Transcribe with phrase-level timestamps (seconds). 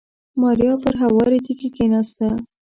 [0.41, 2.27] ماريا پر هوارې تيږې کېناسته.